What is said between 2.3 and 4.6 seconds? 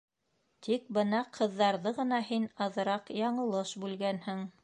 һин аҙыраҡ яңылыш бүлгәнһең.